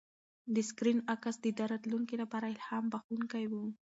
د 0.53 0.55
سکرین 0.69 0.99
عکس 1.13 1.35
د 1.39 1.41
ده 1.47 1.53
د 1.67 1.69
راتلونکي 1.71 2.15
لپاره 2.21 2.45
الهام 2.53 2.83
بښونکی 2.91 3.45
و. 3.51 3.53